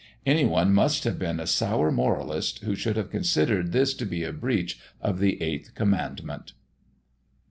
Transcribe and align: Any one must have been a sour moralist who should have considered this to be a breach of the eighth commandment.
Any 0.25 0.45
one 0.45 0.73
must 0.73 1.03
have 1.03 1.19
been 1.19 1.39
a 1.39 1.45
sour 1.45 1.91
moralist 1.91 2.63
who 2.63 2.73
should 2.73 2.97
have 2.97 3.11
considered 3.11 3.71
this 3.71 3.93
to 3.93 4.05
be 4.07 4.23
a 4.23 4.33
breach 4.33 4.79
of 4.99 5.19
the 5.19 5.39
eighth 5.43 5.75
commandment. 5.75 6.53